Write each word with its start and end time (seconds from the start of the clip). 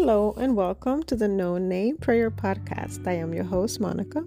Hello, 0.00 0.32
and 0.38 0.54
welcome 0.54 1.02
to 1.02 1.16
the 1.16 1.26
No 1.26 1.58
Name 1.58 1.96
Prayer 1.96 2.30
Podcast. 2.30 3.04
I 3.04 3.14
am 3.14 3.34
your 3.34 3.42
host, 3.42 3.80
Monica. 3.80 4.24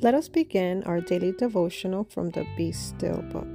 Let 0.00 0.14
us 0.14 0.28
begin 0.28 0.84
our 0.84 1.00
daily 1.00 1.32
devotional 1.32 2.04
from 2.04 2.30
the 2.30 2.46
Be 2.56 2.70
Still 2.70 3.20
book. 3.22 3.52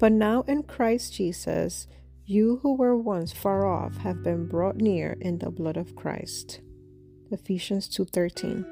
But 0.00 0.10
now 0.10 0.42
in 0.48 0.64
Christ 0.64 1.14
Jesus, 1.14 1.86
you 2.26 2.58
who 2.64 2.74
were 2.74 2.96
once 2.96 3.32
far 3.32 3.64
off 3.64 3.98
have 3.98 4.24
been 4.24 4.48
brought 4.48 4.78
near 4.78 5.16
in 5.20 5.38
the 5.38 5.48
blood 5.48 5.76
of 5.76 5.94
Christ. 5.94 6.60
Ephesians 7.30 7.88
2:13. 7.88 8.66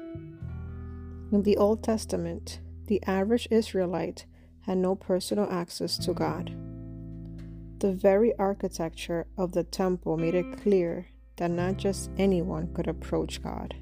In 1.31 1.43
the 1.43 1.55
Old 1.55 1.81
Testament, 1.83 2.59
the 2.87 3.01
average 3.07 3.47
Israelite 3.49 4.25
had 4.63 4.77
no 4.77 4.93
personal 4.93 5.47
access 5.49 5.97
to 5.99 6.13
God. 6.13 6.51
The 7.79 7.93
very 7.93 8.37
architecture 8.37 9.25
of 9.37 9.53
the 9.53 9.63
temple 9.63 10.17
made 10.17 10.35
it 10.35 10.57
clear 10.57 11.07
that 11.39 11.49
not 11.49 11.77
just 11.77 12.11
anyone 12.17 12.67
could 12.73 12.87
approach 12.87 13.41
God. 13.41 13.73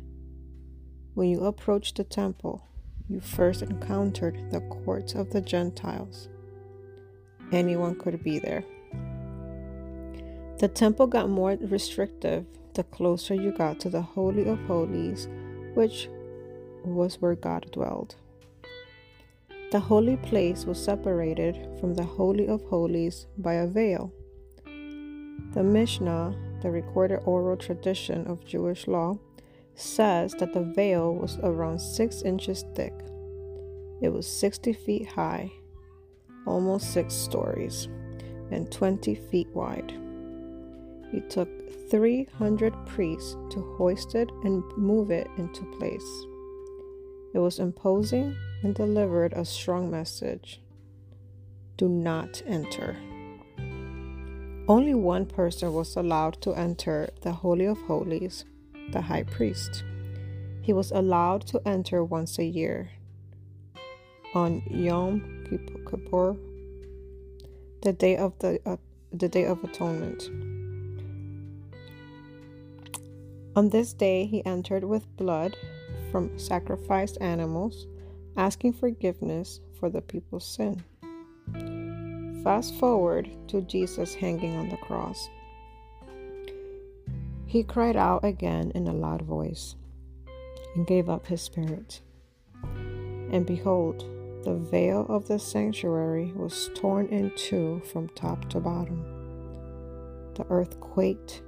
When 1.15 1.27
you 1.27 1.43
approached 1.45 1.97
the 1.97 2.03
temple, 2.03 2.63
you 3.09 3.19
first 3.19 3.63
encountered 3.63 4.51
the 4.51 4.61
courts 4.61 5.15
of 5.15 5.31
the 5.31 5.41
Gentiles. 5.41 6.29
Anyone 7.51 7.95
could 7.95 8.23
be 8.23 8.37
there. 8.37 8.63
The 10.59 10.67
temple 10.67 11.07
got 11.07 11.29
more 11.29 11.57
restrictive 11.59 12.45
the 12.75 12.83
closer 12.83 13.33
you 13.33 13.51
got 13.51 13.79
to 13.79 13.89
the 13.89 14.03
Holy 14.03 14.47
of 14.47 14.59
Holies, 14.67 15.27
which 15.73 16.09
was 16.85 17.19
where 17.19 17.33
God 17.33 17.71
dwelled. 17.71 18.15
The 19.71 19.79
holy 19.79 20.17
place 20.17 20.65
was 20.65 20.81
separated 20.81 21.57
from 21.79 21.95
the 21.95 22.03
Holy 22.03 22.47
of 22.47 22.61
Holies 22.65 23.25
by 23.39 23.55
a 23.55 23.67
veil. 23.67 24.13
The 25.53 25.63
Mishnah 25.63 26.35
the 26.61 26.71
recorded 26.71 27.21
oral 27.25 27.57
tradition 27.57 28.25
of 28.27 28.45
Jewish 28.45 28.87
law, 28.87 29.17
says 29.75 30.33
that 30.39 30.53
the 30.53 30.63
veil 30.75 31.13
was 31.13 31.37
around 31.43 31.79
six 31.79 32.21
inches 32.23 32.65
thick. 32.75 32.93
It 34.01 34.09
was 34.09 34.27
60 34.27 34.73
feet 34.73 35.07
high, 35.07 35.51
almost 36.45 36.93
six 36.93 37.13
stories, 37.13 37.87
and 38.51 38.71
20 38.71 39.15
feet 39.15 39.47
wide. 39.53 39.93
It 41.13 41.29
took 41.29 41.49
300 41.89 42.73
priests 42.85 43.35
to 43.51 43.75
hoist 43.77 44.15
it 44.15 44.29
and 44.43 44.63
move 44.77 45.11
it 45.11 45.27
into 45.37 45.63
place. 45.77 46.25
It 47.33 47.39
was 47.39 47.59
imposing 47.59 48.35
and 48.63 48.73
delivered 48.73 49.33
a 49.33 49.45
strong 49.45 49.89
message 49.91 50.61
do 51.77 51.87
not 51.87 52.41
enter. 52.47 52.97
Only 54.69 54.93
one 54.93 55.25
person 55.25 55.73
was 55.73 55.95
allowed 55.95 56.41
to 56.41 56.53
enter 56.53 57.09
the 57.21 57.31
Holy 57.31 57.65
of 57.65 57.77
Holies, 57.83 58.43
the 58.91 58.99
high 58.99 59.23
priest. 59.23 59.85
He 60.61 60.73
was 60.73 60.91
allowed 60.91 61.47
to 61.47 61.61
enter 61.65 62.03
once 62.03 62.37
a 62.37 62.43
year 62.43 62.89
on 64.35 64.61
Yom 64.69 65.45
Kippur, 65.89 66.35
the 67.81 67.93
day 67.93 68.17
of 68.17 68.37
the 68.39 68.59
uh, 68.65 68.75
the 69.13 69.29
day 69.29 69.45
of 69.45 69.63
atonement. 69.63 70.29
On 73.55 73.69
this 73.69 73.93
day, 73.93 74.25
he 74.25 74.45
entered 74.45 74.83
with 74.83 75.15
blood 75.15 75.55
from 76.11 76.37
sacrificed 76.37 77.17
animals, 77.21 77.87
asking 78.35 78.73
forgiveness 78.73 79.61
for 79.79 79.89
the 79.89 80.01
people's 80.01 80.45
sin. 80.45 80.83
Fast 82.43 82.75
forward 82.75 83.29
to 83.47 83.61
Jesus 83.61 84.13
hanging 84.13 84.55
on 84.55 84.69
the 84.69 84.77
cross. 84.77 85.29
He 87.45 87.63
cried 87.63 87.95
out 87.95 88.23
again 88.23 88.71
in 88.75 88.87
a 88.87 88.93
loud 88.93 89.21
voice 89.21 89.75
and 90.75 90.85
gave 90.85 91.09
up 91.09 91.25
his 91.25 91.41
spirit. 91.41 92.01
And 93.31 93.45
behold, 93.45 94.05
the 94.43 94.55
veil 94.55 95.05
of 95.09 95.27
the 95.27 95.39
sanctuary 95.39 96.31
was 96.35 96.69
torn 96.75 97.07
in 97.07 97.31
two 97.35 97.81
from 97.91 98.09
top 98.09 98.49
to 98.49 98.59
bottom. 98.59 99.03
The 100.35 100.45
earth 100.49 100.79
quaked, 100.79 101.41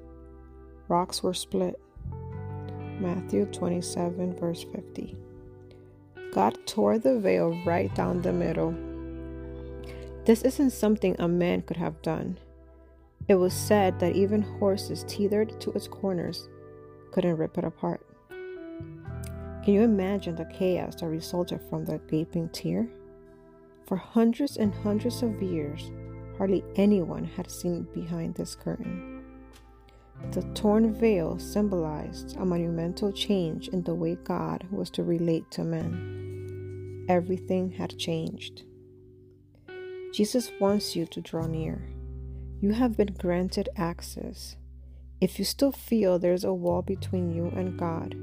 rocks 0.88 1.22
were 1.22 1.34
split. 1.34 1.80
Matthew 3.00 3.46
27, 3.46 4.36
verse 4.36 4.66
50. 4.74 5.16
God 6.34 6.58
tore 6.66 6.98
the 6.98 7.20
veil 7.20 7.58
right 7.66 7.94
down 7.96 8.22
the 8.22 8.34
middle 8.34 8.74
this 10.30 10.44
isn't 10.44 10.70
something 10.70 11.16
a 11.18 11.28
man 11.28 11.60
could 11.64 11.78
have 11.78 12.00
done. 12.04 12.38
It 13.28 13.34
was 13.34 13.52
said 13.52 14.00
that 14.00 14.16
even 14.16 14.44
horses 14.44 15.04
tethered 15.08 15.60
to 15.60 15.72
its 15.72 15.88
corners 15.88 16.48
couldn't 17.12 17.38
rip 17.38 17.58
it 17.58 17.64
apart. 17.64 18.06
Can 18.30 19.74
you 19.74 19.82
imagine 19.82 20.36
the 20.36 20.46
chaos 20.46 20.94
that 20.98 21.08
resulted 21.08 21.60
from 21.68 21.84
the 21.84 21.98
gaping 22.08 22.48
tear? 22.50 22.88
For 23.88 23.98
hundreds 23.98 24.58
and 24.58 24.72
hundreds 24.72 25.24
of 25.24 25.42
years, 25.42 25.90
hardly 26.38 26.64
anyone 26.76 27.24
had 27.24 27.50
seen 27.50 27.88
behind 27.96 28.36
this 28.36 28.54
curtain. 28.54 29.24
The 30.30 30.44
torn 30.54 30.94
veil 30.94 31.40
symbolized 31.40 32.38
a 32.38 32.46
monumental 32.46 33.12
change 33.12 33.70
in 33.70 33.82
the 33.82 33.96
way 33.96 34.14
God 34.14 34.64
was 34.70 34.92
to 34.92 35.04
relate 35.04 35.50
to 35.50 35.64
men. 35.64 37.08
Everything 37.10 37.72
had 37.72 37.98
changed. 37.98 38.66
Jesus 40.12 40.52
wants 40.60 40.96
you 40.96 41.06
to 41.06 41.22
draw 41.22 41.46
near. 41.46 41.82
You 42.62 42.74
have 42.74 42.98
been 42.98 43.16
granted 43.18 43.70
access. 43.78 44.56
If 45.22 45.38
you 45.38 45.46
still 45.46 45.72
feel 45.72 46.18
there's 46.18 46.44
a 46.44 46.54
wall 46.54 46.82
between 46.82 47.32
you 47.32 47.52
and 47.56 47.78
God, 47.78 48.16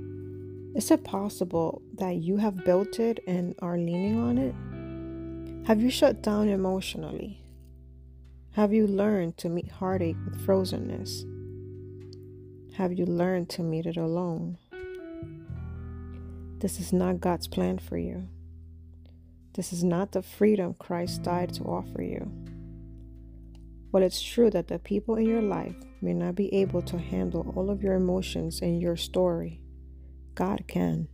is 0.76 0.90
it 0.90 1.04
possible 1.04 1.80
that 1.94 2.16
you 2.16 2.38
have 2.38 2.64
built 2.64 2.98
it 2.98 3.20
and 3.26 3.54
are 3.60 3.78
leaning 3.78 4.18
on 4.18 4.36
it? 4.36 5.66
Have 5.68 5.80
you 5.80 5.88
shut 5.88 6.22
down 6.22 6.48
emotionally? 6.48 7.40
Have 8.52 8.72
you 8.72 8.86
learned 8.86 9.36
to 9.38 9.48
meet 9.48 9.70
heartache 9.70 10.16
with 10.24 10.44
frozenness? 10.46 11.24
Have 12.74 12.92
you 12.92 13.06
learned 13.06 13.48
to 13.50 13.62
meet 13.62 13.86
it 13.86 13.96
alone? 13.96 14.58
This 16.58 16.80
is 16.80 16.92
not 16.92 17.20
God's 17.20 17.48
plan 17.48 17.78
for 17.78 17.96
you. 17.96 18.28
This 19.56 19.72
is 19.72 19.82
not 19.82 20.12
the 20.12 20.20
freedom 20.20 20.74
Christ 20.78 21.22
died 21.22 21.54
to 21.54 21.64
offer 21.64 22.02
you. 22.02 22.30
While 23.90 24.02
it's 24.02 24.22
true 24.22 24.50
that 24.50 24.68
the 24.68 24.78
people 24.78 25.14
in 25.14 25.24
your 25.24 25.40
life 25.40 25.74
may 26.02 26.12
not 26.12 26.34
be 26.34 26.52
able 26.52 26.82
to 26.82 26.98
handle 26.98 27.54
all 27.56 27.70
of 27.70 27.82
your 27.82 27.94
emotions 27.94 28.60
and 28.60 28.82
your 28.82 28.98
story, 28.98 29.62
God 30.34 30.64
can. 30.68 31.08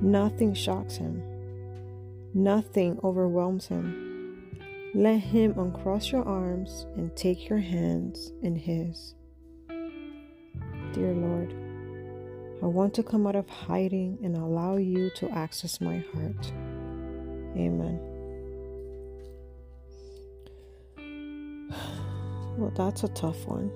Nothing 0.00 0.54
shocks 0.54 0.96
him, 0.96 1.22
nothing 2.34 2.98
overwhelms 3.04 3.68
him. 3.68 4.04
Let 4.92 5.20
him 5.20 5.56
uncross 5.56 6.10
your 6.10 6.24
arms 6.24 6.86
and 6.96 7.14
take 7.14 7.48
your 7.48 7.60
hands 7.60 8.32
in 8.42 8.56
his. 8.56 9.14
Dear 10.92 11.12
Lord, 11.12 11.54
I 12.60 12.66
want 12.66 12.92
to 12.94 13.04
come 13.04 13.24
out 13.28 13.36
of 13.36 13.48
hiding 13.48 14.18
and 14.24 14.34
allow 14.34 14.78
you 14.78 15.10
to 15.10 15.30
access 15.30 15.80
my 15.80 16.04
heart. 16.12 16.52
Amen. 17.58 17.98
Well, 22.56 22.72
that's 22.74 23.04
a 23.04 23.08
tough 23.08 23.46
one. 23.46 23.70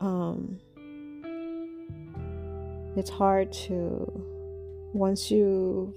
Um, 0.00 0.60
it's 2.96 3.10
hard 3.10 3.52
to 3.52 4.06
once 4.92 5.30
you 5.30 5.94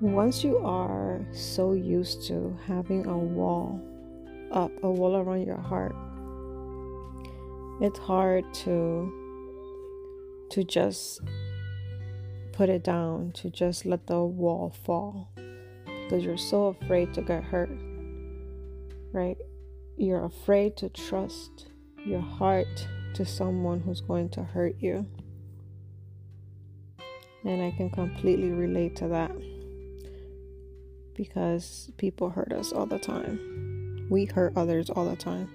once 0.00 0.42
you 0.42 0.58
are 0.58 1.20
so 1.32 1.72
used 1.72 2.26
to 2.28 2.56
having 2.66 3.06
a 3.06 3.18
wall 3.18 3.80
up, 4.50 4.72
a 4.82 4.90
wall 4.90 5.16
around 5.16 5.46
your 5.46 5.60
heart, 5.60 5.94
it's 7.80 7.98
hard 7.98 8.44
to 8.54 9.12
to 10.50 10.64
just 10.64 11.20
put 12.52 12.68
it 12.68 12.84
down, 12.84 13.32
to 13.32 13.50
just 13.50 13.84
let 13.84 14.06
the 14.06 14.22
wall 14.22 14.74
fall 14.84 15.30
because 15.86 16.24
you're 16.24 16.36
so 16.36 16.66
afraid 16.66 17.14
to 17.14 17.22
get 17.22 17.44
hurt, 17.44 17.70
right? 19.12 19.36
You're 19.96 20.24
afraid 20.24 20.76
to 20.78 20.88
trust 20.88 21.68
your 22.04 22.20
heart 22.20 22.88
to 23.14 23.24
someone 23.24 23.80
who's 23.80 24.00
going 24.00 24.28
to 24.30 24.42
hurt 24.42 24.76
you. 24.80 25.06
And 27.44 27.62
I 27.62 27.70
can 27.70 27.90
completely 27.90 28.50
relate 28.50 28.96
to 28.96 29.08
that 29.08 29.32
because 31.14 31.90
people 31.96 32.30
hurt 32.30 32.52
us 32.52 32.72
all 32.72 32.86
the 32.86 32.98
time. 32.98 34.06
We 34.10 34.24
hurt 34.24 34.54
others 34.56 34.90
all 34.90 35.08
the 35.08 35.16
time. 35.16 35.48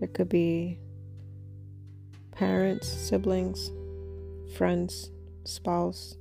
It 0.00 0.14
could 0.14 0.28
be 0.28 0.78
parents, 2.32 2.88
siblings, 2.88 3.70
friends, 4.56 5.10
spouse, 5.44 6.16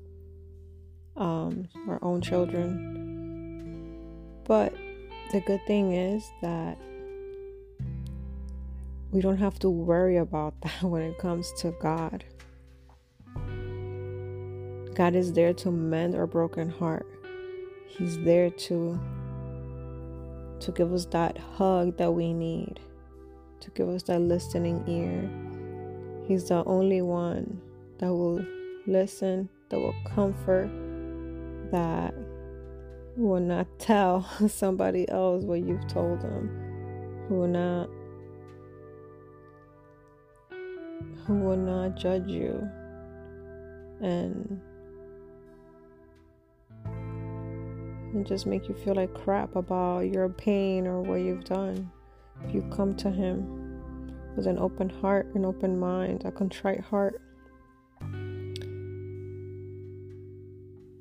um, 1.15 1.67
our 1.87 1.99
own 2.01 2.21
children. 2.21 3.97
But 4.45 4.73
the 5.31 5.41
good 5.41 5.65
thing 5.67 5.93
is 5.93 6.27
that 6.41 6.77
we 9.11 9.21
don't 9.21 9.37
have 9.37 9.59
to 9.59 9.69
worry 9.69 10.17
about 10.17 10.53
that 10.61 10.83
when 10.83 11.01
it 11.01 11.17
comes 11.17 11.51
to 11.59 11.71
God. 11.79 12.23
God 14.95 15.15
is 15.15 15.31
there 15.33 15.53
to 15.53 15.71
mend 15.71 16.15
our 16.15 16.27
broken 16.27 16.69
heart. 16.69 17.07
He's 17.87 18.17
there 18.19 18.49
to 18.49 18.99
to 20.59 20.71
give 20.73 20.91
us 20.91 21.05
that 21.05 21.37
hug 21.37 21.95
that 21.97 22.11
we 22.11 22.33
need, 22.33 22.81
to 23.61 23.69
give 23.71 23.87
us 23.87 24.03
that 24.03 24.19
listening 24.19 24.83
ear. 24.87 25.29
He's 26.27 26.49
the 26.49 26.65
only 26.65 27.01
one 27.01 27.61
that 27.99 28.13
will 28.13 28.45
listen, 28.89 29.49
that 29.69 29.79
will 29.79 29.95
comfort, 30.15 30.69
that 31.71 32.13
will 33.15 33.39
not 33.39 33.67
tell 33.79 34.23
somebody 34.47 35.07
else 35.09 35.43
what 35.43 35.61
you've 35.61 35.87
told 35.87 36.21
them, 36.21 37.25
who 37.27 37.35
will 37.35 37.47
not 37.47 37.89
who 41.25 41.35
will 41.35 41.57
not 41.57 41.95
judge 41.95 42.27
you 42.27 42.67
and 44.01 44.59
and 46.85 48.25
just 48.25 48.47
make 48.47 48.67
you 48.67 48.73
feel 48.73 48.95
like 48.95 49.13
crap 49.13 49.55
about 49.55 49.99
your 49.99 50.29
pain 50.29 50.87
or 50.87 51.01
what 51.01 51.17
you've 51.17 51.43
done. 51.43 51.91
If 52.43 52.55
you 52.55 52.67
come 52.75 52.95
to 52.97 53.11
Him 53.11 53.81
with 54.35 54.47
an 54.47 54.57
open 54.57 54.89
heart, 54.89 55.27
an 55.35 55.45
open 55.45 55.79
mind, 55.79 56.23
a 56.25 56.31
contrite 56.31 56.79
heart. 56.79 57.21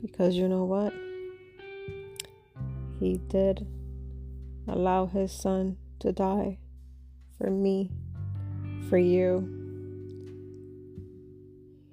Because 0.03 0.37
you 0.37 0.49
know 0.49 0.65
what? 0.65 0.93
He 3.01 3.19
did 3.29 3.67
allow 4.67 5.07
His 5.07 5.33
Son 5.33 5.77
to 6.01 6.13
die 6.13 6.59
for 7.37 7.51
me, 7.51 7.91
for 8.89 8.99
you. 8.99 9.55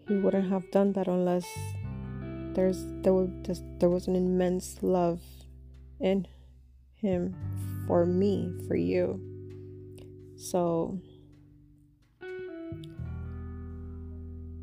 He 0.07 0.15
wouldn't 0.15 0.49
have 0.49 0.69
done 0.71 0.93
that 0.93 1.07
unless 1.07 1.45
there's 2.53 2.85
there 3.01 3.13
was 3.13 3.29
just 3.43 3.63
there 3.79 3.89
was 3.89 4.07
an 4.07 4.15
immense 4.15 4.77
love 4.81 5.19
in 5.99 6.27
him 6.93 7.35
for 7.87 8.05
me, 8.05 8.51
for 8.67 8.75
you. 8.75 9.19
So 10.37 10.99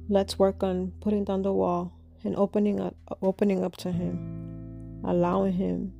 let's 0.09 0.39
work 0.39 0.63
on 0.63 0.93
putting 1.01 1.25
down 1.25 1.43
the 1.43 1.53
wall 1.53 1.93
and 2.25 2.37
opening 2.37 2.81
up 2.81 2.97
opening 3.21 3.65
up 3.65 3.77
to 3.79 3.93
him, 3.93 5.01
allowing 5.05 5.53
him 5.53 5.93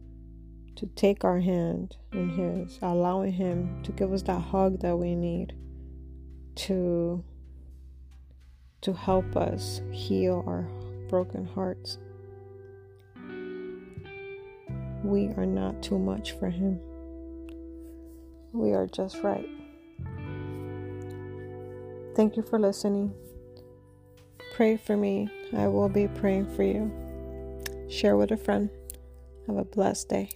to 0.77 0.87
take 0.87 1.25
our 1.25 1.41
hand 1.41 1.97
in 2.13 2.31
his, 2.31 2.79
allowing 2.83 3.33
him 3.33 3.83
to 3.83 3.93
give 3.93 4.13
us 4.13 4.23
that 4.23 4.41
hug 4.41 4.81
that 4.81 4.97
we 4.97 5.15
need 5.15 5.55
to 6.55 7.25
to 8.83 8.93
help 8.93 9.37
us 9.37 9.81
heal 9.93 10.45
our 10.47 10.69
broken 11.09 11.45
hearts. 11.45 11.99
We 15.05 15.29
are 15.37 15.47
not 15.47 15.83
too 15.83 15.99
much 15.99 16.33
for 16.33 16.49
Him. 16.49 16.81
We 18.53 18.73
are 18.73 18.87
just 18.87 19.23
right. 19.23 19.49
Thank 22.15 22.37
you 22.37 22.43
for 22.43 22.59
listening. 22.59 23.15
Pray 24.55 24.77
for 24.77 24.97
me. 24.97 25.29
I 25.57 25.69
will 25.69 25.89
be 25.89 26.09
praying 26.09 26.55
for 26.55 26.63
you. 26.63 26.91
Share 27.89 28.17
with 28.17 28.31
a 28.31 28.37
friend. 28.37 28.71
Have 29.47 29.57
a 29.57 29.65
blessed 29.65 30.09
day. 30.09 30.31